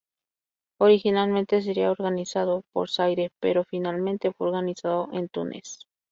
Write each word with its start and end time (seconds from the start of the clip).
Originalmente 0.79 1.61
sería 1.61 1.91
organizado 1.91 2.63
por 2.73 2.89
Zaire 2.89 3.29
pero 3.39 3.63
finalmente 3.65 4.31
fue 4.33 4.47
organizado 4.47 5.09
en 5.13 5.29
Túnez. 5.29 5.85